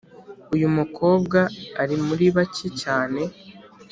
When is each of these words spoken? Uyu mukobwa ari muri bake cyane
Uyu 0.55 0.67
mukobwa 0.77 1.39
ari 1.81 1.95
muri 2.07 2.25
bake 2.35 2.67
cyane 2.81 3.21